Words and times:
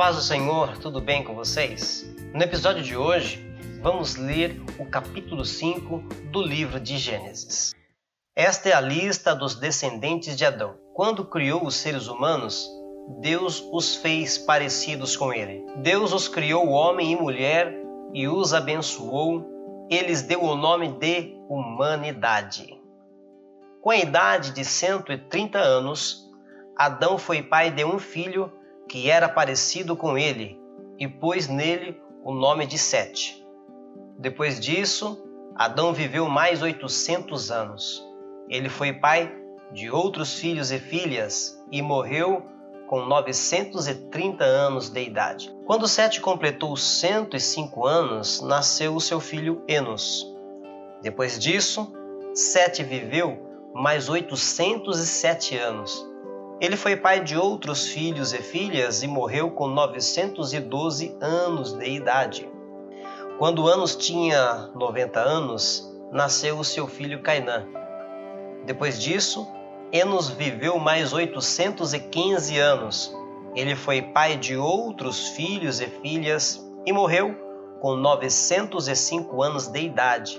paz 0.00 0.16
do 0.16 0.22
Senhor, 0.22 0.78
tudo 0.78 0.98
bem 0.98 1.22
com 1.22 1.34
vocês? 1.34 2.10
No 2.32 2.42
episódio 2.42 2.82
de 2.82 2.96
hoje, 2.96 3.46
vamos 3.82 4.16
ler 4.16 4.58
o 4.78 4.86
capítulo 4.86 5.44
5 5.44 5.98
do 6.32 6.40
livro 6.40 6.80
de 6.80 6.96
Gênesis. 6.96 7.74
Esta 8.34 8.70
é 8.70 8.72
a 8.72 8.80
lista 8.80 9.34
dos 9.34 9.56
descendentes 9.56 10.38
de 10.38 10.46
Adão. 10.46 10.74
Quando 10.94 11.26
criou 11.26 11.66
os 11.66 11.74
seres 11.74 12.08
humanos, 12.08 12.66
Deus 13.20 13.62
os 13.70 13.96
fez 13.96 14.38
parecidos 14.38 15.18
com 15.18 15.34
ele. 15.34 15.62
Deus 15.82 16.14
os 16.14 16.28
criou 16.28 16.68
homem 16.68 17.12
e 17.12 17.16
mulher 17.16 17.70
e 18.14 18.26
os 18.26 18.54
abençoou. 18.54 19.86
Eles 19.90 20.22
deu 20.22 20.42
o 20.42 20.56
nome 20.56 20.92
de 20.92 21.36
humanidade. 21.46 22.74
Com 23.82 23.90
a 23.90 23.98
idade 23.98 24.52
de 24.52 24.64
130 24.64 25.58
anos, 25.58 26.26
Adão 26.74 27.18
foi 27.18 27.42
pai 27.42 27.70
de 27.70 27.84
um 27.84 27.98
filho 27.98 28.50
que 28.90 29.08
era 29.08 29.28
parecido 29.28 29.94
com 29.94 30.18
ele, 30.18 30.60
e 30.98 31.06
pôs 31.06 31.46
nele 31.46 31.96
o 32.24 32.34
nome 32.34 32.66
de 32.66 32.76
Sete. 32.76 33.40
Depois 34.18 34.58
disso, 34.58 35.16
Adão 35.54 35.94
viveu 35.94 36.28
mais 36.28 36.60
800 36.60 37.52
anos. 37.52 38.04
Ele 38.48 38.68
foi 38.68 38.92
pai 38.92 39.32
de 39.72 39.88
outros 39.92 40.34
filhos 40.34 40.72
e 40.72 40.80
filhas 40.80 41.56
e 41.70 41.80
morreu 41.80 42.44
com 42.88 43.06
930 43.06 44.42
anos 44.42 44.90
de 44.90 45.04
idade. 45.04 45.54
Quando 45.66 45.86
Sete 45.86 46.20
completou 46.20 46.76
105 46.76 47.86
anos, 47.86 48.40
nasceu 48.40 48.96
o 48.96 49.00
seu 49.00 49.20
filho 49.20 49.62
Enos. 49.68 50.26
Depois 51.00 51.38
disso, 51.38 51.92
Sete 52.34 52.82
viveu 52.82 53.70
mais 53.72 54.08
807 54.08 55.56
anos 55.56 56.09
ele 56.60 56.76
foi 56.76 56.94
pai 56.94 57.20
de 57.20 57.38
outros 57.38 57.88
filhos 57.88 58.34
e 58.34 58.38
filhas 58.38 59.02
e 59.02 59.06
morreu 59.06 59.50
com 59.50 59.66
912 59.66 61.16
anos 61.18 61.72
de 61.72 61.88
idade. 61.88 62.46
Quando 63.38 63.66
Anos 63.66 63.96
tinha 63.96 64.68
90 64.74 65.18
anos, 65.18 65.90
nasceu 66.12 66.58
o 66.58 66.64
seu 66.64 66.86
filho 66.86 67.22
Cainã. 67.22 67.66
Depois 68.66 69.00
disso, 69.00 69.48
Enos 69.90 70.28
viveu 70.28 70.78
mais 70.78 71.14
815 71.14 72.58
anos. 72.58 73.16
Ele 73.56 73.74
foi 73.74 74.02
pai 74.02 74.36
de 74.36 74.54
outros 74.54 75.28
filhos 75.28 75.80
e 75.80 75.86
filhas 75.86 76.62
e 76.84 76.92
morreu 76.92 77.34
com 77.80 77.96
905 77.96 79.42
anos 79.42 79.66
de 79.66 79.80
idade. 79.80 80.38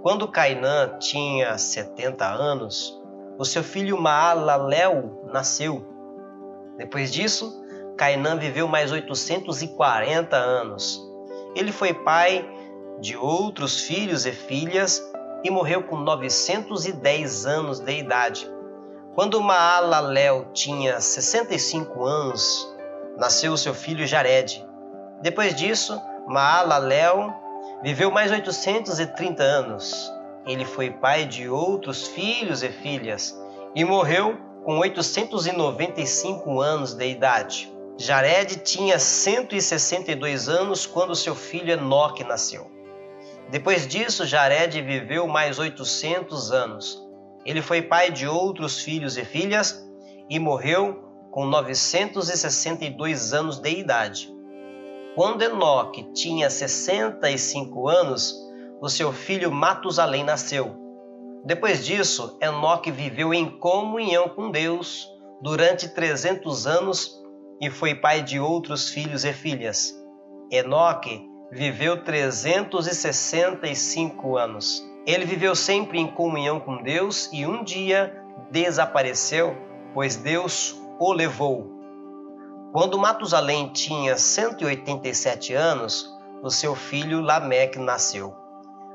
Quando 0.00 0.26
Cainã 0.26 0.96
tinha 0.98 1.58
70 1.58 2.26
anos, 2.26 2.98
o 3.38 3.44
seu 3.44 3.62
filho 3.62 4.00
Maalalel 4.00 5.22
nasceu. 5.32 5.84
Depois 6.76 7.12
disso, 7.12 7.64
Cainã 7.96 8.36
viveu 8.36 8.66
mais 8.66 8.90
840 8.90 10.36
anos. 10.36 11.00
Ele 11.54 11.72
foi 11.72 11.94
pai 11.94 12.48
de 13.00 13.16
outros 13.16 13.80
filhos 13.80 14.26
e 14.26 14.32
filhas 14.32 15.02
e 15.42 15.50
morreu 15.50 15.82
com 15.84 15.96
910 15.96 17.46
anos 17.46 17.80
de 17.80 17.92
idade. 17.98 18.50
Quando 19.14 19.40
Maalalel 19.40 20.46
tinha 20.52 21.00
65 21.00 22.04
anos, 22.04 22.74
nasceu 23.16 23.56
seu 23.56 23.74
filho 23.74 24.06
Jared. 24.06 24.66
Depois 25.22 25.54
disso, 25.54 26.00
Maalalel 26.26 27.32
viveu 27.82 28.10
mais 28.10 28.32
830 28.32 29.42
anos. 29.42 30.12
Ele 30.46 30.64
foi 30.64 30.90
pai 30.90 31.26
de 31.26 31.48
outros 31.48 32.06
filhos 32.08 32.62
e 32.62 32.68
filhas 32.68 33.34
e 33.74 33.84
morreu 33.84 34.36
com 34.64 34.78
895 34.78 36.60
anos 36.60 36.94
de 36.94 37.08
idade. 37.08 37.72
Jared 37.96 38.56
tinha 38.56 38.98
162 38.98 40.48
anos 40.48 40.84
quando 40.84 41.14
seu 41.14 41.34
filho 41.34 41.72
Enoque 41.72 42.24
nasceu. 42.24 42.70
Depois 43.50 43.86
disso, 43.86 44.26
Jared 44.26 44.80
viveu 44.82 45.28
mais 45.28 45.58
800 45.58 46.50
anos. 46.50 47.02
Ele 47.44 47.62
foi 47.62 47.82
pai 47.82 48.10
de 48.10 48.26
outros 48.26 48.80
filhos 48.80 49.16
e 49.16 49.24
filhas 49.24 49.86
e 50.28 50.38
morreu 50.38 51.04
com 51.30 51.44
962 51.46 53.32
anos 53.32 53.58
de 53.58 53.70
idade. 53.70 54.32
Quando 55.14 55.42
Enoque 55.42 56.12
tinha 56.12 56.50
65 56.50 57.88
anos, 57.88 58.34
o 58.84 58.88
seu 58.90 59.12
filho 59.14 59.50
Matusalém 59.50 60.22
nasceu. 60.22 60.76
Depois 61.42 61.86
disso, 61.86 62.36
Enoque 62.38 62.90
viveu 62.90 63.32
em 63.32 63.48
comunhão 63.48 64.28
com 64.28 64.50
Deus 64.50 65.08
durante 65.40 65.88
300 65.88 66.66
anos 66.66 67.18
e 67.62 67.70
foi 67.70 67.94
pai 67.94 68.20
de 68.20 68.38
outros 68.38 68.90
filhos 68.90 69.24
e 69.24 69.32
filhas. 69.32 69.98
Enoque 70.50 71.26
viveu 71.50 72.04
365 72.04 74.36
anos. 74.36 74.86
Ele 75.06 75.24
viveu 75.24 75.54
sempre 75.54 75.98
em 75.98 76.06
comunhão 76.06 76.60
com 76.60 76.82
Deus 76.82 77.30
e 77.32 77.46
um 77.46 77.64
dia 77.64 78.14
desapareceu, 78.50 79.56
pois 79.94 80.16
Deus 80.16 80.78
o 81.00 81.10
levou. 81.10 81.72
Quando 82.70 82.98
Matusalém 82.98 83.72
tinha 83.72 84.18
187 84.18 85.54
anos, 85.54 86.06
o 86.42 86.50
seu 86.50 86.74
filho 86.74 87.22
Lameque 87.22 87.78
nasceu. 87.78 88.43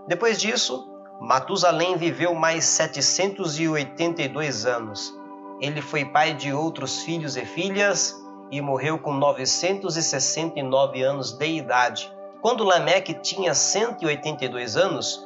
Depois 0.09 0.41
disso, 0.41 0.89
Matusalém 1.21 1.95
viveu 1.95 2.33
mais 2.33 2.65
782 2.65 4.65
anos. 4.65 5.15
Ele 5.61 5.83
foi 5.83 6.03
pai 6.03 6.33
de 6.33 6.51
outros 6.51 7.03
filhos 7.03 7.37
e 7.37 7.45
filhas 7.45 8.15
e 8.49 8.59
morreu 8.59 8.97
com 8.97 9.13
969 9.13 11.03
anos 11.03 11.33
de 11.33 11.45
idade. 11.45 12.11
Quando 12.41 12.63
Lameque 12.63 13.13
tinha 13.13 13.53
182 13.53 14.77
anos, 14.77 15.23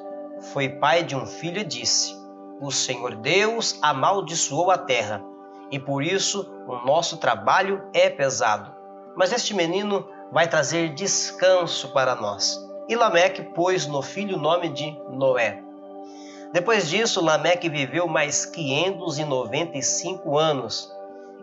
foi 0.51 0.67
pai 0.67 1.01
de 1.01 1.15
um 1.15 1.25
filho 1.25 1.61
e 1.61 1.63
disse: 1.63 2.13
O 2.59 2.69
Senhor 2.69 3.15
Deus 3.15 3.79
amaldiçoou 3.81 4.69
a 4.69 4.77
terra, 4.77 5.23
e 5.71 5.79
por 5.79 6.03
isso 6.03 6.45
o 6.67 6.85
nosso 6.85 7.15
trabalho 7.15 7.81
é 7.93 8.09
pesado. 8.09 8.69
Mas 9.15 9.31
este 9.31 9.53
menino 9.53 10.05
vai 10.29 10.49
trazer 10.49 10.93
descanso 10.93 11.93
para 11.93 12.15
nós. 12.15 12.72
E 12.87 12.95
Lameque 12.95 13.41
pôs 13.41 13.85
no 13.87 14.01
filho 14.01 14.37
o 14.37 14.41
nome 14.41 14.69
de 14.69 14.97
Noé. 15.09 15.61
Depois 16.51 16.89
disso, 16.89 17.23
Lameque 17.23 17.69
viveu 17.69 18.07
mais 18.07 18.45
595 18.45 20.37
anos. 20.37 20.91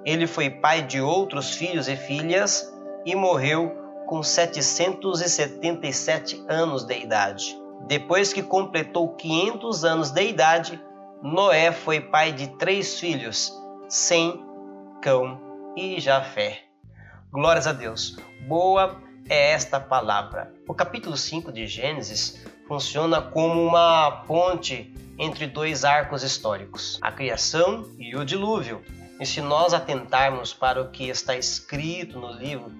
Ele 0.04 0.26
foi 0.26 0.50
pai 0.50 0.82
de 0.82 1.00
outros 1.00 1.54
filhos 1.54 1.88
e 1.88 1.96
filhas 1.96 2.70
e 3.04 3.14
morreu 3.14 3.74
com 4.06 4.22
777 4.22 6.44
anos 6.48 6.84
de 6.84 6.98
idade. 6.98 7.58
Depois 7.86 8.32
que 8.32 8.42
completou 8.42 9.10
500 9.14 9.84
anos 9.84 10.10
de 10.10 10.22
idade, 10.22 10.82
Noé 11.22 11.70
foi 11.72 12.00
pai 12.00 12.32
de 12.32 12.48
três 12.56 12.98
filhos, 13.00 13.52
Sem, 13.88 14.42
Cão 15.02 15.40
e 15.76 16.00
Jafé. 16.00 16.60
Glórias 17.32 17.66
a 17.66 17.72
Deus. 17.72 18.16
Boa 18.46 19.09
é 19.30 19.52
esta 19.52 19.78
palavra. 19.78 20.52
O 20.66 20.74
capítulo 20.74 21.16
5 21.16 21.52
de 21.52 21.64
Gênesis 21.68 22.44
funciona 22.66 23.22
como 23.22 23.64
uma 23.64 24.24
ponte 24.26 24.92
entre 25.16 25.46
dois 25.46 25.84
arcos 25.84 26.24
históricos, 26.24 26.98
a 27.00 27.12
criação 27.12 27.88
e 27.96 28.16
o 28.16 28.24
dilúvio. 28.24 28.82
E 29.20 29.24
se 29.24 29.40
nós 29.40 29.72
atentarmos 29.72 30.52
para 30.52 30.82
o 30.82 30.90
que 30.90 31.08
está 31.08 31.36
escrito 31.36 32.18
no 32.18 32.32
livro 32.32 32.72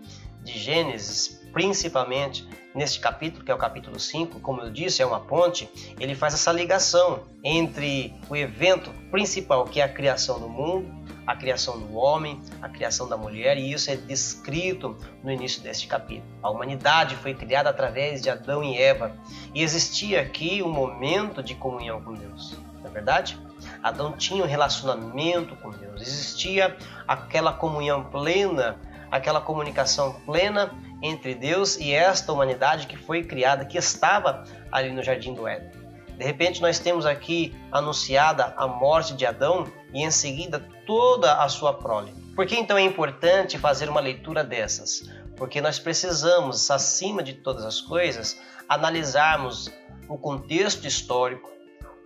de 0.43 0.59
Gênesis, 0.59 1.41
principalmente 1.53 2.49
neste 2.75 2.99
capítulo, 2.99 3.44
que 3.44 3.53
é 3.53 3.55
o 3.55 3.59
capítulo 3.59 4.00
5, 4.00 4.41
como 4.41 4.61
eu 4.62 4.71
disse, 4.71 5.03
é 5.03 5.06
uma 5.06 5.21
ponte, 5.21 5.70
ele 6.00 6.17
faz 6.17 6.35
essa 6.35 6.50
ligação 6.50 7.23
entre 7.44 8.12
o 8.29 8.35
evento 8.35 8.91
principal, 9.12 9.67
que 9.67 9.81
é 9.81 9.85
a 9.85 9.88
criação 9.88 10.41
do 10.41 10.49
mundo, 10.49 11.00
a 11.31 11.37
criação 11.37 11.79
do 11.79 11.94
homem, 11.94 12.43
a 12.61 12.69
criação 12.69 13.09
da 13.09 13.17
mulher, 13.17 13.56
e 13.56 13.73
isso 13.73 13.88
é 13.88 13.94
descrito 13.94 14.99
no 15.23 15.31
início 15.31 15.62
deste 15.62 15.87
capítulo. 15.87 16.29
A 16.43 16.50
humanidade 16.50 17.15
foi 17.15 17.35
criada 17.35 17.71
através 17.71 18.21
de 18.21 18.29
Adão 18.29 18.65
e 18.65 18.77
Eva, 18.77 19.17
e 19.55 19.62
existia 19.62 20.21
aqui 20.21 20.61
um 20.61 20.73
momento 20.73 21.41
de 21.41 21.55
comunhão 21.55 22.03
com 22.03 22.15
Deus, 22.15 22.59
não 22.81 22.91
é 22.91 22.93
verdade? 22.93 23.38
Adão 23.81 24.12
tinha 24.12 24.43
um 24.43 24.47
relacionamento 24.47 25.55
com 25.56 25.71
Deus, 25.71 26.03
existia 26.03 26.77
aquela 27.06 27.53
comunhão 27.53 28.03
plena, 28.03 28.81
aquela 29.09 29.41
comunicação 29.41 30.15
plena 30.27 30.75
entre 31.00 31.37
Deus 31.37 31.77
e 31.77 31.93
esta 31.93 32.32
humanidade 32.32 32.88
que 32.88 32.97
foi 32.97 33.23
criada, 33.23 33.65
que 33.65 33.79
estava 33.79 34.43
ali 34.73 34.91
no 34.91 35.03
jardim 35.03 35.32
do 35.32 35.47
Éden. 35.47 35.71
De 36.19 36.25
repente, 36.25 36.61
nós 36.61 36.79
temos 36.79 37.06
aqui 37.06 37.56
anunciada 37.73 38.53
a 38.56 38.67
morte 38.67 39.15
de 39.15 39.25
Adão 39.25 39.67
e 39.94 40.03
em 40.03 40.11
seguida 40.11 40.62
toda 40.90 41.34
a 41.34 41.48
sua 41.48 41.72
prole. 41.72 42.12
Por 42.34 42.44
que 42.44 42.56
então 42.56 42.76
é 42.76 42.82
importante 42.82 43.56
fazer 43.56 43.88
uma 43.88 44.00
leitura 44.00 44.42
dessas? 44.42 45.08
Porque 45.37 45.60
nós 45.60 45.78
precisamos, 45.78 46.69
acima 46.69 47.22
de 47.22 47.34
todas 47.34 47.64
as 47.64 47.81
coisas, 47.81 48.37
analisarmos 48.69 49.72
o 50.08 50.19
contexto 50.19 50.88
histórico, 50.88 51.48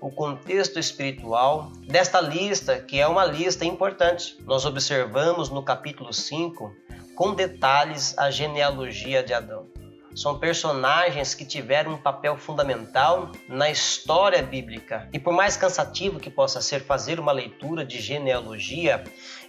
o 0.02 0.10
contexto 0.10 0.78
espiritual 0.78 1.72
desta 1.88 2.20
lista, 2.20 2.78
que 2.78 3.00
é 3.00 3.08
uma 3.08 3.24
lista 3.24 3.64
importante. 3.64 4.36
Nós 4.44 4.66
observamos 4.66 5.48
no 5.48 5.62
capítulo 5.62 6.12
5 6.12 6.70
com 7.14 7.32
detalhes 7.32 8.14
a 8.18 8.30
genealogia 8.30 9.22
de 9.22 9.32
Adão. 9.32 9.73
São 10.14 10.38
personagens 10.38 11.34
que 11.34 11.44
tiveram 11.44 11.94
um 11.94 11.96
papel 11.96 12.36
fundamental 12.36 13.32
na 13.48 13.68
história 13.68 14.40
bíblica. 14.40 15.08
E 15.12 15.18
por 15.18 15.32
mais 15.32 15.56
cansativo 15.56 16.20
que 16.20 16.30
possa 16.30 16.60
ser 16.60 16.84
fazer 16.84 17.18
uma 17.18 17.32
leitura 17.32 17.84
de 17.84 18.00
genealogia, 18.00 19.02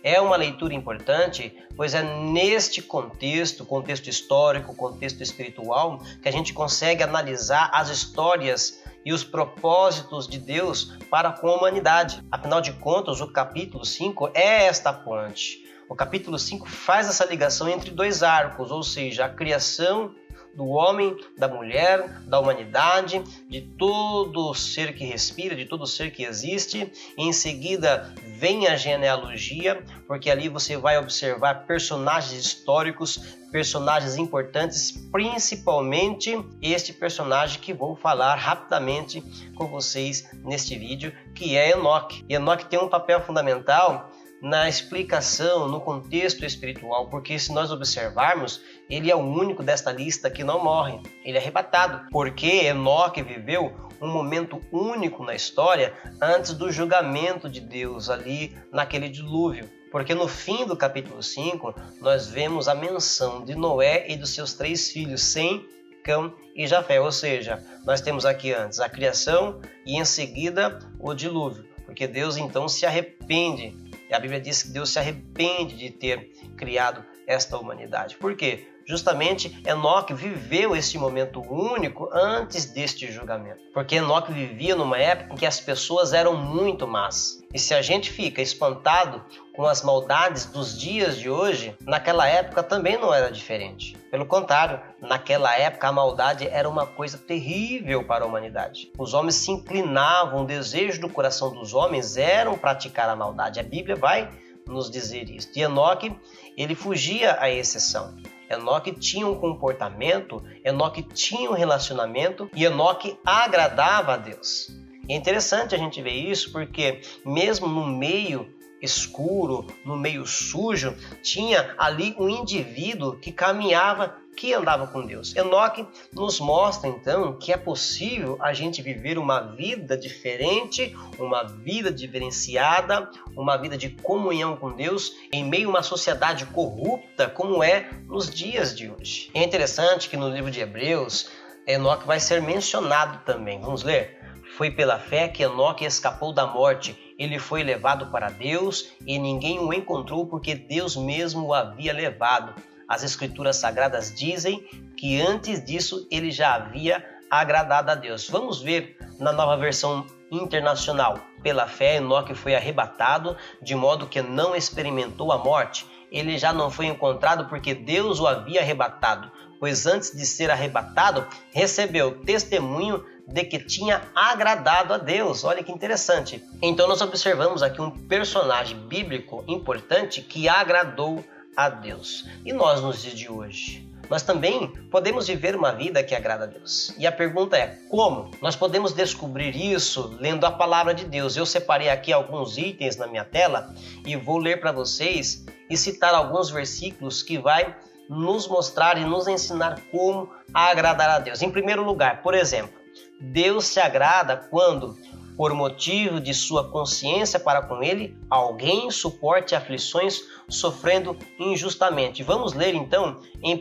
é 0.03 0.19
uma 0.19 0.35
leitura 0.35 0.73
importante, 0.73 1.55
pois 1.75 1.93
é 1.93 2.01
neste 2.01 2.81
contexto, 2.81 3.63
contexto 3.63 4.07
histórico, 4.09 4.75
contexto 4.75 5.21
espiritual, 5.21 5.99
que 6.21 6.27
a 6.27 6.31
gente 6.31 6.51
consegue 6.51 7.03
analisar 7.03 7.69
as 7.71 7.89
histórias 7.89 8.83
e 9.05 9.13
os 9.13 9.23
propósitos 9.23 10.27
de 10.27 10.39
Deus 10.39 10.97
para 11.11 11.31
com 11.31 11.47
a 11.47 11.55
humanidade. 11.57 12.23
Afinal 12.31 12.59
de 12.59 12.73
contas, 12.73 13.21
o 13.21 13.31
capítulo 13.31 13.85
5 13.85 14.31
é 14.33 14.65
esta 14.65 14.91
ponte. 14.91 15.63
O 15.87 15.95
capítulo 15.95 16.39
5 16.39 16.67
faz 16.67 17.07
essa 17.07 17.23
ligação 17.25 17.69
entre 17.69 17.91
dois 17.91 18.23
arcos, 18.23 18.71
ou 18.71 18.81
seja, 18.81 19.25
a 19.25 19.29
criação 19.29 20.15
do 20.55 20.67
homem, 20.67 21.15
da 21.37 21.47
mulher, 21.47 22.21
da 22.21 22.39
humanidade, 22.39 23.21
de 23.49 23.61
todo 23.61 24.53
ser 24.53 24.95
que 24.95 25.05
respira, 25.05 25.55
de 25.55 25.65
todo 25.65 25.85
ser 25.85 26.11
que 26.11 26.23
existe. 26.23 26.91
Em 27.17 27.31
seguida 27.33 28.13
vem 28.37 28.67
a 28.67 28.75
genealogia, 28.75 29.83
porque 30.07 30.29
ali 30.29 30.49
você 30.49 30.77
vai 30.77 30.97
observar 30.97 31.65
personagens 31.65 32.45
históricos, 32.45 33.17
personagens 33.51 34.17
importantes, 34.17 34.91
principalmente 35.11 36.37
este 36.61 36.93
personagem 36.93 37.59
que 37.59 37.73
vou 37.73 37.95
falar 37.95 38.35
rapidamente 38.35 39.21
com 39.55 39.67
vocês 39.67 40.29
neste 40.43 40.77
vídeo, 40.77 41.13
que 41.33 41.55
é 41.55 41.71
Enoque. 41.71 42.25
E 42.27 42.35
Enoque 42.35 42.65
tem 42.65 42.79
um 42.79 42.89
papel 42.89 43.21
fundamental 43.21 44.11
na 44.41 44.69
explicação, 44.69 45.67
no 45.67 45.81
contexto 45.81 46.45
espiritual, 46.45 47.07
porque 47.07 47.37
se 47.39 47.53
nós 47.53 47.71
observarmos, 47.71 48.61
ele 48.89 49.09
é 49.09 49.15
o 49.15 49.19
único 49.19 49.63
desta 49.63 49.91
lista 49.91 50.29
que 50.29 50.43
não 50.43 50.63
morre, 50.63 50.99
ele 51.23 51.37
é 51.37 51.41
arrebatado, 51.41 52.07
porque 52.11 52.65
Enoque 52.65 53.23
viveu 53.23 53.73
um 54.01 54.07
momento 54.07 54.61
único 54.71 55.23
na 55.23 55.33
história 55.33 55.93
antes 56.21 56.53
do 56.53 56.71
julgamento 56.71 57.49
de 57.49 57.61
Deus 57.61 58.09
ali 58.09 58.55
naquele 58.71 59.09
dilúvio. 59.09 59.69
Porque 59.91 60.13
no 60.13 60.27
fim 60.27 60.65
do 60.65 60.75
capítulo 60.75 61.23
5, 61.23 61.73
nós 62.01 62.27
vemos 62.27 62.67
a 62.67 62.75
menção 62.75 63.45
de 63.45 63.55
Noé 63.55 64.05
e 64.11 64.17
dos 64.17 64.31
seus 64.31 64.53
três 64.53 64.91
filhos, 64.91 65.23
Sem, 65.23 65.65
Cão 66.03 66.33
e 66.53 66.67
Jafé. 66.67 66.99
Ou 66.99 67.11
seja, 67.11 67.63
nós 67.85 68.01
temos 68.01 68.25
aqui 68.25 68.53
antes 68.53 68.79
a 68.79 68.89
criação 68.89 69.61
e 69.85 69.97
em 69.97 70.03
seguida 70.03 70.79
o 70.99 71.13
dilúvio. 71.13 71.65
Porque 71.85 72.07
Deus 72.07 72.35
então 72.35 72.67
se 72.67 72.85
arrepende 72.85 73.73
e 74.09 74.13
a 74.13 74.19
Bíblia 74.19 74.39
diz 74.39 74.63
que 74.63 74.69
Deus 74.69 74.89
se 74.89 74.99
arrepende 74.99 75.75
de 75.75 75.89
ter 75.89 76.31
criado 76.57 77.03
esta 77.27 77.57
humanidade. 77.57 78.15
Por 78.17 78.35
quê? 78.35 78.67
Justamente 78.87 79.63
Enoque 79.65 80.13
viveu 80.13 80.75
esse 80.75 80.95
momento 80.95 81.41
único 81.41 82.07
antes 82.13 82.65
deste 82.65 83.11
julgamento. 83.11 83.63
Porque 83.73 83.95
Enoque 83.95 84.31
vivia 84.31 84.75
numa 84.75 84.99
época 84.99 85.33
em 85.33 85.37
que 85.37 85.45
as 85.45 85.59
pessoas 85.59 86.13
eram 86.13 86.37
muito 86.37 86.87
más. 86.87 87.39
E 87.51 87.57
se 87.57 87.73
a 87.73 87.81
gente 87.81 88.11
fica 88.11 88.43
espantado 88.43 89.25
com 89.55 89.65
as 89.65 89.81
maldades 89.81 90.45
dos 90.45 90.79
dias 90.79 91.17
de 91.17 91.27
hoje, 91.29 91.75
naquela 91.81 92.27
época 92.27 92.61
também 92.61 92.95
não 92.95 93.11
era 93.11 93.31
diferente. 93.31 93.97
Pelo 94.11 94.27
contrário, 94.27 94.79
naquela 95.07 95.55
época 95.57 95.87
a 95.87 95.91
maldade 95.91 96.47
era 96.47 96.69
uma 96.69 96.85
coisa 96.85 97.17
terrível 97.17 98.03
para 98.03 98.23
a 98.23 98.27
humanidade. 98.27 98.91
Os 98.97 99.13
homens 99.13 99.35
se 99.35 99.51
inclinavam, 99.51 100.43
o 100.43 100.45
desejo 100.45 101.01
do 101.01 101.09
coração 101.09 101.53
dos 101.53 101.73
homens 101.73 102.17
era 102.17 102.51
praticar 102.57 103.09
a 103.09 103.15
maldade. 103.15 103.59
A 103.59 103.63
Bíblia 103.63 103.95
vai 103.95 104.29
nos 104.67 104.89
dizer 104.89 105.29
isso. 105.29 105.49
E 105.55 105.61
Enoque, 105.61 106.15
ele 106.57 106.75
fugia 106.75 107.37
à 107.39 107.49
exceção. 107.49 108.15
Enoque 108.49 108.91
tinha 108.91 109.27
um 109.27 109.35
comportamento, 109.35 110.43
Enoque 110.63 111.01
tinha 111.01 111.49
um 111.49 111.53
relacionamento 111.53 112.49
e 112.53 112.63
Enoque 112.63 113.17
agradava 113.25 114.13
a 114.13 114.17
Deus. 114.17 114.69
é 115.09 115.15
interessante 115.15 115.73
a 115.73 115.77
gente 115.77 116.01
ver 116.01 116.13
isso 116.13 116.51
porque 116.51 117.01
mesmo 117.25 117.67
no 117.67 117.85
meio 117.85 118.54
escuro, 118.81 119.65
no 119.83 119.97
meio 119.97 120.25
sujo, 120.25 120.95
tinha 121.21 121.73
ali 121.77 122.15
um 122.19 122.29
indivíduo 122.29 123.17
que 123.17 123.31
caminhava, 123.31 124.15
que 124.35 124.53
andava 124.53 124.87
com 124.87 125.05
Deus. 125.05 125.35
Enoque 125.35 125.87
nos 126.13 126.39
mostra 126.39 126.89
então 126.89 127.37
que 127.37 127.53
é 127.53 127.57
possível 127.57 128.37
a 128.41 128.53
gente 128.53 128.81
viver 128.81 129.17
uma 129.17 129.39
vida 129.39 129.97
diferente, 129.97 130.95
uma 131.17 131.43
vida 131.43 131.91
diferenciada, 131.91 133.09
uma 133.35 133.57
vida 133.57 133.77
de 133.77 133.89
comunhão 133.89 134.57
com 134.57 134.71
Deus 134.71 135.13
em 135.31 135.43
meio 135.43 135.67
a 135.67 135.71
uma 135.71 135.83
sociedade 135.83 136.45
corrupta 136.47 137.29
como 137.29 137.63
é 137.63 137.89
nos 138.07 138.29
dias 138.29 138.75
de 138.75 138.89
hoje. 138.89 139.31
É 139.33 139.43
interessante 139.43 140.09
que 140.09 140.17
no 140.17 140.29
livro 140.29 140.51
de 140.51 140.59
Hebreus, 140.59 141.29
Enoque 141.65 142.05
vai 142.05 142.19
ser 142.19 142.41
mencionado 142.41 143.19
também. 143.25 143.59
Vamos 143.59 143.83
ler? 143.83 144.19
Foi 144.57 144.69
pela 144.69 144.99
fé 144.99 145.27
que 145.27 145.43
Enoque 145.43 145.83
escapou 145.83 146.31
da 146.31 146.45
morte. 146.45 147.04
Ele 147.17 147.39
foi 147.39 147.63
levado 147.63 148.07
para 148.07 148.29
Deus 148.29 148.89
e 149.05 149.17
ninguém 149.17 149.59
o 149.59 149.73
encontrou 149.73 150.27
porque 150.27 150.55
Deus 150.55 150.95
mesmo 150.95 151.47
o 151.47 151.53
havia 151.53 151.93
levado. 151.93 152.53
As 152.87 153.03
Escrituras 153.03 153.57
Sagradas 153.57 154.13
dizem 154.13 154.63
que 154.97 155.19
antes 155.21 155.63
disso 155.63 156.07
ele 156.11 156.31
já 156.31 156.55
havia 156.55 157.03
agradado 157.29 157.91
a 157.91 157.95
Deus. 157.95 158.29
Vamos 158.29 158.61
ver 158.61 158.97
na 159.19 159.31
nova 159.31 159.57
versão 159.57 160.05
internacional. 160.31 161.19
Pela 161.45 161.67
fé, 161.67 161.97
Enoque 161.97 162.33
foi 162.33 162.55
arrebatado, 162.55 163.37
de 163.61 163.75
modo 163.75 164.07
que 164.07 164.19
não 164.19 164.55
experimentou 164.55 165.31
a 165.31 165.37
morte. 165.37 165.85
Ele 166.11 166.39
já 166.39 166.51
não 166.51 166.71
foi 166.71 166.87
encontrado 166.87 167.45
porque 167.45 167.75
Deus 167.75 168.19
o 168.19 168.25
havia 168.25 168.61
arrebatado, 168.61 169.31
pois 169.59 169.85
antes 169.85 170.09
de 170.11 170.25
ser 170.25 170.49
arrebatado, 170.49 171.23
recebeu 171.53 172.23
testemunho 172.23 173.05
de 173.27 173.43
que 173.43 173.59
tinha 173.59 174.01
agradado 174.15 174.95
a 174.95 174.97
Deus. 174.97 175.43
Olha 175.43 175.63
que 175.63 175.71
interessante. 175.71 176.43
Então 176.63 176.87
nós 176.87 176.99
observamos 177.01 177.61
aqui 177.61 177.79
um 177.79 177.91
personagem 177.91 178.79
bíblico 178.79 179.43
importante 179.47 180.23
que 180.23 180.49
agradou 180.49 181.23
a 181.55 181.69
Deus. 181.69 182.27
E 182.43 182.51
nós 182.53 182.81
nos 182.81 183.03
dias 183.03 183.13
de 183.13 183.31
hoje? 183.31 183.87
Nós 184.09 184.23
também 184.23 184.67
podemos 184.91 185.27
viver 185.27 185.55
uma 185.55 185.71
vida 185.71 186.03
que 186.03 186.15
agrada 186.15 186.45
a 186.45 186.47
Deus. 186.47 186.93
E 186.97 187.07
a 187.07 187.11
pergunta 187.11 187.57
é: 187.57 187.77
como? 187.89 188.31
Nós 188.41 188.55
podemos 188.55 188.93
descobrir 188.93 189.55
isso 189.55 190.15
lendo 190.19 190.45
a 190.45 190.51
palavra 190.51 190.93
de 190.93 191.05
Deus. 191.05 191.35
Eu 191.35 191.45
separei 191.45 191.89
aqui 191.89 192.13
alguns 192.13 192.57
itens 192.57 192.97
na 192.97 193.07
minha 193.07 193.23
tela 193.23 193.73
e 194.05 194.15
vou 194.15 194.37
ler 194.37 194.59
para 194.59 194.71
vocês 194.71 195.45
e 195.69 195.75
citar 195.75 196.13
alguns 196.13 196.49
versículos 196.49 197.23
que 197.23 197.37
vai 197.37 197.75
nos 198.09 198.47
mostrar 198.47 198.97
e 198.97 199.05
nos 199.05 199.27
ensinar 199.27 199.79
como 199.91 200.29
agradar 200.53 201.09
a 201.09 201.19
Deus. 201.19 201.41
Em 201.41 201.49
primeiro 201.49 201.83
lugar, 201.83 202.21
por 202.21 202.33
exemplo, 202.33 202.73
Deus 203.19 203.65
se 203.65 203.79
agrada 203.79 204.37
quando, 204.37 204.97
por 205.37 205.53
motivo 205.53 206.19
de 206.19 206.33
sua 206.33 206.69
consciência 206.69 207.39
para 207.39 207.61
com 207.61 207.83
ele, 207.83 208.17
alguém 208.29 208.89
suporte 208.89 209.55
aflições 209.55 210.21
sofrendo 210.47 211.17
injustamente. 211.39 212.23
Vamos 212.23 212.53
ler 212.53 212.73
então 212.73 213.19
em 213.43 213.55
1 213.55 213.59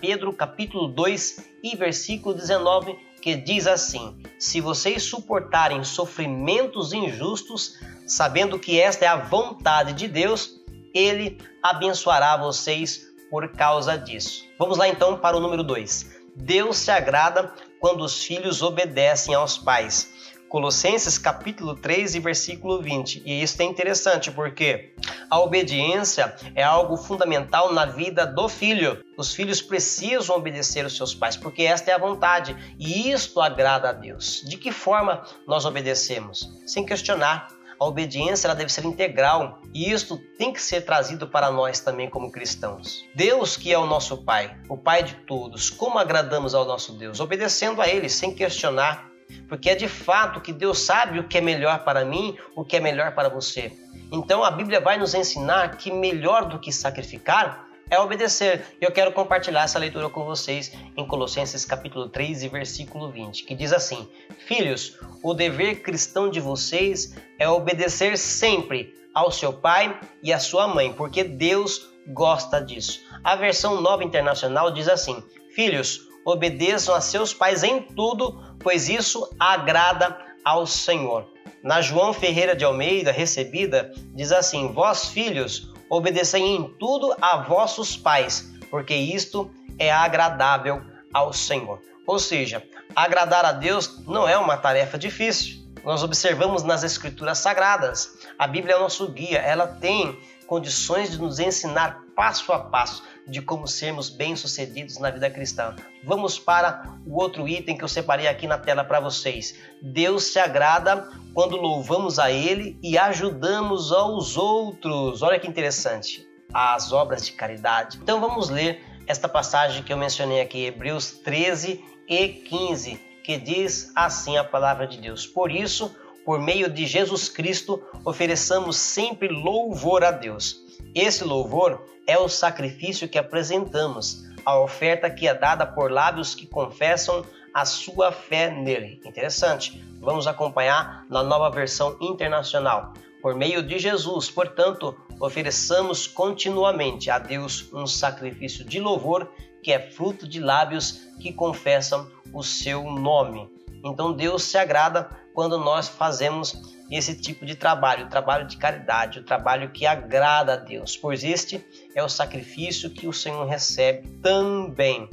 Pedro 0.00 0.32
capítulo 0.32 0.88
2 0.88 1.44
e 1.62 1.76
versículo 1.76 2.34
19, 2.34 2.98
que 3.22 3.36
diz 3.36 3.66
assim: 3.66 4.16
Se 4.38 4.60
vocês 4.60 5.02
suportarem 5.02 5.82
sofrimentos 5.82 6.92
injustos, 6.92 7.78
sabendo 8.06 8.58
que 8.58 8.80
esta 8.80 9.04
é 9.04 9.08
a 9.08 9.16
vontade 9.16 9.92
de 9.94 10.06
Deus, 10.08 10.60
ele 10.94 11.38
abençoará 11.62 12.36
vocês 12.36 13.06
por 13.30 13.48
causa 13.52 13.96
disso. 13.96 14.44
Vamos 14.58 14.78
lá 14.78 14.86
então 14.88 15.16
para 15.16 15.36
o 15.36 15.40
número 15.40 15.64
2. 15.64 16.14
Deus 16.36 16.78
se 16.78 16.90
agrada 16.90 17.52
quando 17.80 18.04
os 18.04 18.22
filhos 18.22 18.62
obedecem 18.62 19.34
aos 19.34 19.56
pais. 19.56 20.12
Colossenses 20.54 21.18
capítulo 21.18 21.74
3 21.74 22.14
e 22.14 22.20
versículo 22.20 22.80
20. 22.80 23.24
E 23.26 23.42
isso 23.42 23.60
é 23.60 23.64
interessante 23.64 24.30
porque 24.30 24.94
a 25.28 25.40
obediência 25.40 26.32
é 26.54 26.62
algo 26.62 26.96
fundamental 26.96 27.72
na 27.72 27.86
vida 27.86 28.24
do 28.24 28.48
filho. 28.48 29.04
Os 29.18 29.34
filhos 29.34 29.60
precisam 29.60 30.36
obedecer 30.36 30.86
os 30.86 30.96
seus 30.96 31.12
pais, 31.12 31.36
porque 31.36 31.64
esta 31.64 31.90
é 31.90 31.94
a 31.94 31.98
vontade 31.98 32.56
e 32.78 33.10
isto 33.10 33.40
agrada 33.40 33.88
a 33.88 33.92
Deus. 33.92 34.44
De 34.48 34.56
que 34.56 34.70
forma 34.70 35.24
nós 35.44 35.64
obedecemos? 35.64 36.48
Sem 36.64 36.86
questionar, 36.86 37.48
a 37.76 37.84
obediência 37.84 38.46
ela 38.46 38.54
deve 38.54 38.70
ser 38.70 38.84
integral 38.84 39.60
e 39.74 39.90
isto 39.90 40.16
tem 40.38 40.52
que 40.52 40.62
ser 40.62 40.82
trazido 40.82 41.26
para 41.26 41.50
nós 41.50 41.80
também 41.80 42.08
como 42.08 42.30
cristãos. 42.30 43.04
Deus 43.12 43.56
que 43.56 43.72
é 43.72 43.78
o 43.78 43.86
nosso 43.86 44.18
Pai, 44.18 44.56
o 44.68 44.76
Pai 44.76 45.02
de 45.02 45.14
todos, 45.26 45.68
como 45.68 45.98
agradamos 45.98 46.54
ao 46.54 46.64
nosso 46.64 46.92
Deus? 46.92 47.18
Obedecendo 47.18 47.82
a 47.82 47.88
Ele, 47.88 48.08
sem 48.08 48.32
questionar, 48.32 49.13
porque 49.48 49.70
é 49.70 49.74
de 49.74 49.88
fato 49.88 50.40
que 50.40 50.52
Deus 50.52 50.80
sabe 50.80 51.18
o 51.18 51.28
que 51.28 51.38
é 51.38 51.40
melhor 51.40 51.84
para 51.84 52.04
mim, 52.04 52.36
o 52.54 52.64
que 52.64 52.76
é 52.76 52.80
melhor 52.80 53.14
para 53.14 53.28
você. 53.28 53.72
Então 54.12 54.44
a 54.44 54.50
Bíblia 54.50 54.80
vai 54.80 54.98
nos 54.98 55.14
ensinar 55.14 55.76
que 55.76 55.90
melhor 55.90 56.46
do 56.46 56.58
que 56.58 56.72
sacrificar 56.72 57.66
é 57.90 57.98
obedecer. 57.98 58.64
Eu 58.80 58.90
quero 58.90 59.12
compartilhar 59.12 59.64
essa 59.64 59.78
leitura 59.78 60.08
com 60.08 60.24
vocês 60.24 60.72
em 60.96 61.06
Colossenses 61.06 61.64
capítulo 61.64 62.08
3 62.08 62.44
e 62.44 62.48
versículo 62.48 63.10
20, 63.10 63.44
que 63.44 63.54
diz 63.54 63.72
assim: 63.72 64.08
Filhos, 64.46 64.98
o 65.22 65.34
dever 65.34 65.82
cristão 65.82 66.30
de 66.30 66.40
vocês 66.40 67.14
é 67.38 67.48
obedecer 67.48 68.16
sempre 68.16 68.94
ao 69.14 69.30
seu 69.30 69.52
pai 69.52 69.98
e 70.22 70.32
à 70.32 70.38
sua 70.38 70.66
mãe, 70.66 70.92
porque 70.92 71.22
Deus 71.22 71.88
gosta 72.08 72.60
disso. 72.60 73.00
A 73.22 73.36
versão 73.36 73.80
nova 73.80 74.04
internacional 74.04 74.70
diz 74.70 74.88
assim: 74.88 75.22
Filhos, 75.54 76.00
obedeçam 76.24 76.94
a 76.94 77.00
seus 77.00 77.34
pais 77.34 77.62
em 77.62 77.80
tudo, 77.80 78.56
pois 78.60 78.88
isso 78.88 79.28
agrada 79.38 80.16
ao 80.44 80.66
Senhor. 80.66 81.26
Na 81.62 81.80
João 81.80 82.12
Ferreira 82.12 82.54
de 82.54 82.64
Almeida, 82.64 83.10
recebida, 83.10 83.92
diz 84.14 84.32
assim: 84.32 84.72
Vós, 84.72 85.08
filhos, 85.08 85.72
obedecei 85.88 86.42
em 86.42 86.64
tudo 86.78 87.14
a 87.20 87.38
vossos 87.38 87.96
pais, 87.96 88.52
porque 88.70 88.94
isto 88.94 89.50
é 89.78 89.90
agradável 89.90 90.82
ao 91.12 91.32
Senhor. 91.32 91.80
Ou 92.06 92.18
seja, 92.18 92.62
agradar 92.94 93.44
a 93.44 93.52
Deus 93.52 94.04
não 94.06 94.28
é 94.28 94.36
uma 94.36 94.56
tarefa 94.56 94.98
difícil. 94.98 95.64
Nós 95.82 96.02
observamos 96.02 96.62
nas 96.62 96.82
Escrituras 96.82 97.38
Sagradas. 97.38 98.18
A 98.38 98.46
Bíblia 98.46 98.74
é 98.74 98.76
o 98.76 98.80
nosso 98.80 99.06
guia, 99.08 99.38
ela 99.38 99.66
tem 99.66 100.18
condições 100.46 101.10
de 101.10 101.18
nos 101.18 101.38
ensinar 101.38 102.03
passo 102.14 102.52
a 102.52 102.58
passo 102.58 103.02
de 103.26 103.40
como 103.40 103.66
sermos 103.66 104.10
bem-sucedidos 104.10 104.98
na 104.98 105.10
vida 105.10 105.30
cristã. 105.30 105.74
Vamos 106.04 106.38
para 106.38 106.98
o 107.06 107.20
outro 107.20 107.48
item 107.48 107.76
que 107.76 107.84
eu 107.84 107.88
separei 107.88 108.28
aqui 108.28 108.46
na 108.46 108.58
tela 108.58 108.84
para 108.84 109.00
vocês. 109.00 109.58
Deus 109.82 110.24
se 110.24 110.38
agrada 110.38 111.08
quando 111.32 111.56
louvamos 111.56 112.18
a 112.18 112.30
Ele 112.30 112.78
e 112.82 112.98
ajudamos 112.98 113.92
aos 113.92 114.36
outros. 114.36 115.22
Olha 115.22 115.38
que 115.38 115.48
interessante. 115.48 116.26
As 116.52 116.92
obras 116.92 117.24
de 117.24 117.32
caridade. 117.32 117.98
Então 118.02 118.20
vamos 118.20 118.50
ler 118.50 118.84
esta 119.06 119.28
passagem 119.28 119.82
que 119.82 119.92
eu 119.92 119.96
mencionei 119.96 120.40
aqui, 120.40 120.66
Hebreus 120.66 121.10
13 121.10 121.84
e 122.08 122.28
15, 122.28 122.96
que 123.24 123.36
diz 123.38 123.90
assim 123.94 124.36
a 124.36 124.44
palavra 124.44 124.86
de 124.86 124.98
Deus: 124.98 125.26
Por 125.26 125.50
isso, 125.50 125.94
por 126.24 126.40
meio 126.40 126.70
de 126.70 126.86
Jesus 126.86 127.28
Cristo, 127.28 127.82
ofereçamos 128.04 128.76
sempre 128.76 129.28
louvor 129.28 130.04
a 130.04 130.10
Deus. 130.10 130.63
Esse 130.94 131.24
louvor 131.24 131.84
é 132.06 132.18
o 132.18 132.28
sacrifício 132.28 133.08
que 133.08 133.18
apresentamos, 133.18 134.24
a 134.44 134.58
oferta 134.58 135.08
que 135.08 135.26
é 135.26 135.34
dada 135.34 135.64
por 135.66 135.90
lábios 135.90 136.34
que 136.34 136.46
confessam 136.46 137.24
a 137.52 137.64
sua 137.64 138.10
fé 138.10 138.50
nele. 138.50 139.00
Interessante. 139.04 139.80
Vamos 140.00 140.26
acompanhar 140.26 141.06
na 141.08 141.22
nova 141.22 141.48
versão 141.50 141.96
internacional. 142.00 142.92
Por 143.22 143.34
meio 143.34 143.62
de 143.62 143.78
Jesus, 143.78 144.30
portanto, 144.30 144.94
ofereçamos 145.18 146.06
continuamente 146.06 147.10
a 147.10 147.18
Deus 147.18 147.72
um 147.72 147.86
sacrifício 147.86 148.64
de 148.64 148.80
louvor 148.80 149.30
que 149.62 149.72
é 149.72 149.80
fruto 149.80 150.28
de 150.28 150.40
lábios 150.40 151.08
que 151.18 151.32
confessam 151.32 152.06
o 152.34 152.42
seu 152.42 152.82
nome. 152.90 153.48
Então 153.82 154.12
Deus 154.12 154.42
se 154.42 154.58
agrada 154.58 155.08
quando 155.32 155.58
nós 155.58 155.88
fazemos 155.88 156.73
esse 156.90 157.14
tipo 157.14 157.46
de 157.46 157.54
trabalho, 157.54 158.06
o 158.06 158.08
trabalho 158.08 158.46
de 158.46 158.56
caridade, 158.56 159.20
o 159.20 159.24
trabalho 159.24 159.70
que 159.70 159.86
agrada 159.86 160.54
a 160.54 160.56
Deus, 160.56 160.96
pois 160.96 161.24
este 161.24 161.64
é 161.94 162.02
o 162.02 162.08
sacrifício 162.08 162.90
que 162.90 163.06
o 163.06 163.12
Senhor 163.12 163.46
recebe 163.46 164.08
também. 164.22 165.08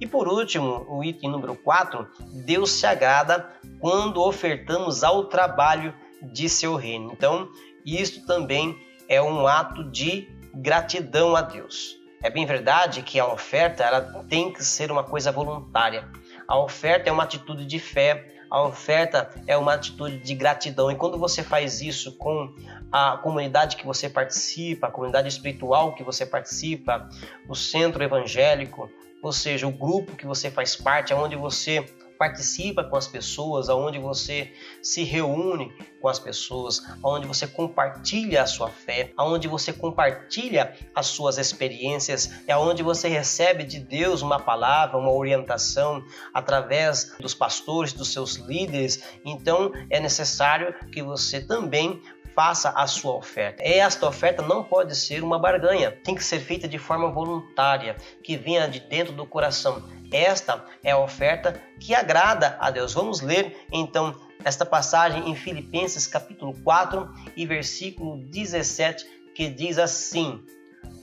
E 0.00 0.06
por 0.06 0.28
último, 0.28 0.84
o 0.88 1.02
item 1.02 1.30
número 1.30 1.54
4, 1.56 2.06
Deus 2.44 2.70
se 2.72 2.86
agrada 2.86 3.48
quando 3.80 4.22
ofertamos 4.22 5.02
ao 5.02 5.24
trabalho 5.24 5.94
de 6.22 6.48
seu 6.48 6.76
reino. 6.76 7.12
Então, 7.12 7.48
isto 7.84 8.26
também 8.26 8.76
é 9.08 9.22
um 9.22 9.46
ato 9.46 9.84
de 9.84 10.28
gratidão 10.54 11.34
a 11.36 11.40
Deus. 11.40 11.96
É 12.22 12.28
bem 12.28 12.44
verdade 12.44 13.02
que 13.02 13.20
a 13.20 13.26
oferta 13.26 13.84
ela 13.84 14.00
tem 14.28 14.52
que 14.52 14.64
ser 14.64 14.90
uma 14.90 15.04
coisa 15.04 15.30
voluntária. 15.30 16.08
A 16.48 16.58
oferta 16.58 17.08
é 17.08 17.12
uma 17.12 17.22
atitude 17.22 17.64
de 17.64 17.78
fé, 17.78 18.35
a 18.50 18.62
oferta 18.62 19.30
é 19.46 19.56
uma 19.56 19.74
atitude 19.74 20.18
de 20.18 20.34
gratidão. 20.34 20.90
E 20.90 20.94
quando 20.94 21.18
você 21.18 21.42
faz 21.42 21.80
isso 21.80 22.16
com 22.16 22.54
a 22.90 23.16
comunidade 23.18 23.76
que 23.76 23.86
você 23.86 24.08
participa, 24.08 24.86
a 24.86 24.90
comunidade 24.90 25.28
espiritual 25.28 25.94
que 25.94 26.02
você 26.02 26.24
participa, 26.24 27.08
o 27.48 27.54
centro 27.54 28.02
evangélico, 28.02 28.90
ou 29.22 29.32
seja, 29.32 29.66
o 29.66 29.72
grupo 29.72 30.16
que 30.16 30.26
você 30.26 30.50
faz 30.50 30.76
parte, 30.76 31.12
aonde 31.12 31.36
você 31.36 31.84
participa 32.16 32.82
com 32.82 32.96
as 32.96 33.06
pessoas, 33.06 33.68
aonde 33.68 33.98
você 33.98 34.52
se 34.82 35.04
reúne 35.04 35.72
com 36.00 36.08
as 36.08 36.18
pessoas, 36.18 36.82
aonde 37.02 37.26
você 37.26 37.46
compartilha 37.46 38.42
a 38.42 38.46
sua 38.46 38.68
fé, 38.68 39.12
aonde 39.16 39.48
você 39.48 39.72
compartilha 39.72 40.74
as 40.94 41.06
suas 41.06 41.38
experiências, 41.38 42.42
é 42.46 42.52
aonde 42.52 42.82
você 42.82 43.08
recebe 43.08 43.64
de 43.64 43.78
Deus 43.78 44.22
uma 44.22 44.38
palavra, 44.38 44.98
uma 44.98 45.12
orientação 45.12 46.04
através 46.32 47.16
dos 47.20 47.34
pastores, 47.34 47.92
dos 47.92 48.12
seus 48.12 48.36
líderes. 48.36 49.02
Então 49.24 49.72
é 49.90 50.00
necessário 50.00 50.74
que 50.90 51.02
você 51.02 51.40
também 51.40 52.02
faça 52.36 52.68
a 52.68 52.86
sua 52.86 53.14
oferta. 53.14 53.62
Esta 53.62 54.06
oferta 54.06 54.42
não 54.42 54.62
pode 54.62 54.94
ser 54.94 55.24
uma 55.24 55.38
barganha, 55.38 55.90
tem 55.90 56.14
que 56.14 56.22
ser 56.22 56.38
feita 56.38 56.68
de 56.68 56.78
forma 56.78 57.10
voluntária, 57.10 57.96
que 58.22 58.36
venha 58.36 58.68
de 58.68 58.78
dentro 58.78 59.14
do 59.14 59.26
coração. 59.26 59.82
Esta 60.12 60.64
é 60.82 60.92
a 60.92 60.98
oferta 60.98 61.60
que 61.80 61.94
agrada 61.94 62.56
a 62.60 62.70
Deus. 62.70 62.92
Vamos 62.92 63.20
ler 63.20 63.66
então 63.72 64.14
esta 64.44 64.64
passagem 64.64 65.28
em 65.28 65.34
Filipenses 65.34 66.06
capítulo 66.06 66.54
4 66.62 67.08
e 67.36 67.44
versículo 67.44 68.16
17, 68.18 69.04
que 69.34 69.48
diz 69.48 69.78
assim: 69.78 70.42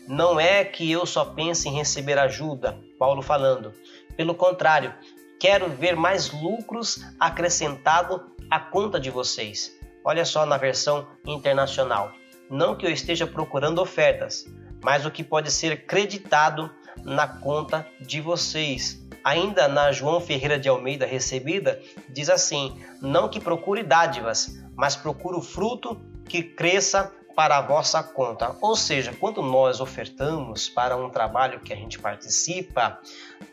Não 0.08 0.40
é 0.40 0.64
que 0.64 0.90
eu 0.90 1.06
só 1.06 1.26
pense 1.26 1.68
em 1.68 1.74
receber 1.74 2.18
ajuda, 2.18 2.80
Paulo 2.98 3.22
falando. 3.22 3.74
Pelo 4.16 4.36
contrário, 4.36 4.94
quero 5.40 5.70
ver 5.70 5.96
mais 5.96 6.32
lucros 6.32 7.04
acrescentado 7.20 8.24
à 8.50 8.60
conta 8.60 9.00
de 9.00 9.10
vocês. 9.10 9.78
Olha 10.06 10.26
só 10.26 10.46
na 10.46 10.58
versão 10.58 11.08
internacional. 11.26 12.12
Não 12.50 12.76
que 12.76 12.86
eu 12.86 12.92
esteja 12.92 13.26
procurando 13.26 13.82
ofertas, 13.82 14.46
mas 14.84 15.06
o 15.06 15.12
que 15.12 15.24
pode 15.24 15.50
ser 15.50 15.86
creditado 15.86 16.70
na 17.04 17.28
conta 17.28 17.88
de 18.00 18.22
vocês. 18.22 19.02
Ainda 19.24 19.68
na 19.68 19.92
João 19.92 20.20
Ferreira 20.20 20.60
de 20.60 20.68
Almeida 20.68 21.06
recebida, 21.06 21.82
diz 22.10 22.30
assim: 22.30 22.78
Não 23.02 23.30
que 23.30 23.40
procure 23.40 23.84
dádivas, 23.84 24.58
mas 24.76 24.96
procure 24.96 25.38
o 25.38 25.42
fruto 25.42 26.00
que 26.28 26.44
cresça 26.44 27.12
para 27.36 27.58
a 27.58 27.62
vossa 27.62 28.02
conta. 28.04 28.56
Ou 28.62 28.76
seja, 28.76 29.14
quando 29.20 29.42
nós 29.42 29.80
ofertamos 29.80 30.70
para 30.70 30.96
um 30.96 31.10
trabalho 31.10 31.60
que 31.60 31.74
a 31.74 31.76
gente 31.76 32.00
participa, 32.00 33.00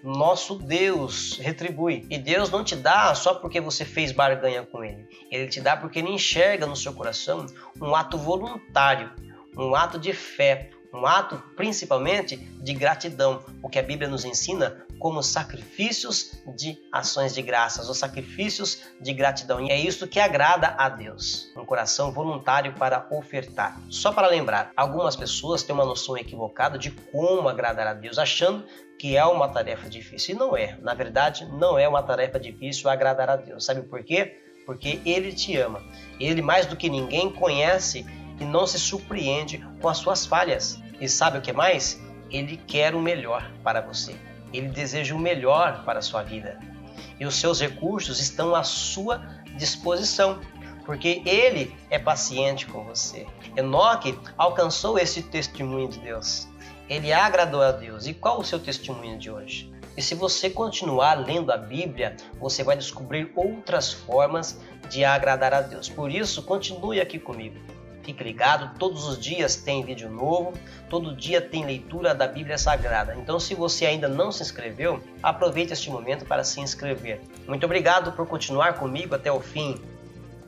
nosso 0.03 0.57
Deus 0.57 1.39
retribui. 1.39 2.07
E 2.11 2.19
Deus 2.19 2.51
não 2.51 2.63
te 2.63 2.77
dá 2.77 3.15
só 3.15 3.35
porque 3.35 3.61
você 3.61 3.85
fez 3.85 4.13
barganha 4.13 4.63
com 4.65 4.85
Ele. 4.85 5.07
Ele 5.31 5.49
te 5.49 5.61
dá 5.61 5.77
porque 5.77 5.99
Ele 5.99 6.11
enxerga 6.11 6.67
no 6.67 6.77
seu 6.77 6.93
coração 6.93 7.47
um 7.81 7.95
ato 7.95 8.19
voluntário, 8.19 9.11
um 9.57 9.75
ato 9.75 9.99
de 9.99 10.13
fé, 10.13 10.71
um 10.93 11.07
ato 11.07 11.43
principalmente 11.57 12.37
de 12.37 12.75
gratidão, 12.75 13.45
o 13.63 13.69
que 13.69 13.79
a 13.79 13.83
Bíblia 13.83 14.09
nos 14.09 14.25
ensina 14.25 14.85
como 14.99 15.23
sacrifícios 15.23 16.43
de 16.55 16.79
ações 16.93 17.35
de 17.35 17.41
graças, 17.41 17.89
ou 17.89 17.95
sacrifícios 17.95 18.83
de 19.01 19.13
gratidão. 19.13 19.61
E 19.61 19.71
é 19.71 19.77
isso 19.77 20.07
que 20.07 20.21
agrada 20.21 20.75
a 20.79 20.89
Deus, 20.89 21.51
um 21.57 21.65
coração 21.65 22.13
voluntário 22.13 22.75
para 22.75 23.07
ofertar. 23.11 23.81
Só 23.89 24.13
para 24.13 24.29
lembrar, 24.29 24.73
algumas 24.77 25.17
pessoas 25.17 25.63
têm 25.63 25.75
uma 25.75 25.87
noção 25.87 26.17
equivocada 26.19 26.79
de 26.79 26.91
como 26.91 27.49
agradar 27.49 27.87
a 27.87 27.95
Deus, 27.95 28.19
achando 28.19 28.65
que 28.99 29.17
é 29.17 29.25
uma 29.25 29.49
tarefa 29.49 29.89
difícil. 29.89 30.35
E 30.35 30.39
não 30.39 30.55
é. 30.55 30.77
Na 30.83 30.93
verdade, 30.93 31.47
não 31.47 31.79
é 31.79 31.89
uma 31.89 32.03
tarefa 32.03 32.39
difícil 32.39 32.91
agradar 32.91 33.31
a 33.31 33.37
Deus. 33.37 33.65
Sabe 33.65 33.81
por 33.83 34.05
quê? 34.05 34.37
Porque 34.67 35.01
Ele 35.07 35.33
te 35.33 35.57
ama. 35.57 35.83
Ele, 36.21 36.43
mais 36.43 36.67
do 36.67 36.77
que 36.77 36.91
ninguém, 36.91 37.33
conhece 37.33 38.05
e 38.41 38.45
não 38.45 38.67
se 38.67 38.79
surpreende 38.79 39.65
com 39.81 39.89
as 39.89 39.99
suas 39.99 40.27
falhas. 40.27 40.81
E 40.99 41.09
sabe 41.09 41.39
o 41.39 41.43
que 41.43 41.53
mais? 41.53 42.01
Ele 42.31 42.57
quer 42.57 42.95
o 42.95 43.01
melhor 43.01 43.51
para 43.63 43.81
você. 43.81 44.17
Ele 44.53 44.69
deseja 44.69 45.15
o 45.15 45.19
melhor 45.19 45.85
para 45.85 45.99
a 45.99 46.03
sua 46.03 46.23
vida. 46.23 46.59
E 47.19 47.27
os 47.27 47.37
seus 47.37 47.61
recursos 47.61 48.19
estão 48.19 48.55
à 48.55 48.65
sua 48.65 49.21
disposição, 49.57 50.41
porque 50.85 51.23
ele 51.27 51.77
é 51.91 51.99
paciente 51.99 52.67
com 52.67 52.83
você. 52.85 53.27
Enoque 53.57 54.19
alcançou 54.39 54.99
esse 54.99 55.23
testemunho 55.23 55.89
de 55.89 55.99
Deus. 56.01 56.49
Ele 56.89 57.13
agradou 57.13 57.63
a 57.63 57.71
Deus. 57.71 58.07
E 58.07 58.15
qual 58.15 58.41
o 58.41 58.45
seu 58.45 58.59
testemunho 58.59 59.19
de 59.19 59.31
hoje? 59.31 59.71
E 59.97 60.03
se 60.03 60.15
você 60.15 60.49
continuar 60.49 61.15
lendo 61.15 61.53
a 61.53 61.57
Bíblia, 61.57 62.17
você 62.41 62.65
vai 62.65 62.77
descobrir 62.77 63.31
outras 63.37 63.93
formas 63.93 64.59
de 64.89 65.05
agradar 65.05 65.53
a 65.53 65.61
Deus. 65.61 65.89
Por 65.89 66.11
isso, 66.11 66.43
continue 66.43 67.01
aqui 67.01 67.19
comigo. 67.19 67.57
Fique 68.03 68.25
ligado, 68.25 68.79
todos 68.79 69.07
os 69.07 69.19
dias 69.19 69.57
tem 69.57 69.85
vídeo 69.85 70.11
novo, 70.11 70.53
todo 70.89 71.15
dia 71.15 71.41
tem 71.41 71.65
leitura 71.65 72.15
da 72.15 72.27
Bíblia 72.27 72.57
Sagrada. 72.57 73.15
Então, 73.17 73.39
se 73.39 73.55
você 73.55 73.87
ainda 73.87 74.09
não 74.09 74.33
se 74.33 74.43
inscreveu, 74.43 75.03
aproveite 75.23 75.73
este 75.73 75.91
momento 75.91 76.25
para 76.25 76.43
se 76.43 76.61
inscrever. 76.61 77.21
Muito 77.47 77.65
obrigado 77.65 78.13
por 78.13 78.27
continuar 78.27 78.75
comigo 78.75 79.15
até 79.15 79.31
o 79.31 79.41
fim. 79.41 79.81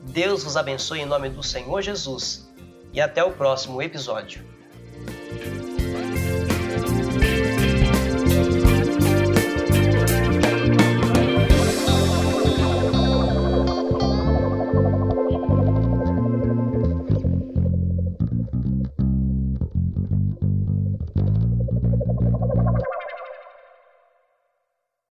Deus 0.01 0.43
vos 0.43 0.57
abençoe 0.57 1.01
em 1.01 1.05
nome 1.05 1.29
do 1.29 1.43
Senhor 1.43 1.81
Jesus 1.81 2.51
e 2.91 2.99
até 2.99 3.23
o 3.23 3.31
próximo 3.31 3.81
episódio. 3.81 4.52